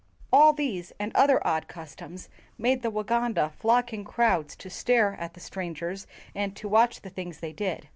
[0.33, 5.35] All these and other odd customs made the Waganda flock in crowds to stare at
[5.35, 7.87] the strangers and to watch the things they did.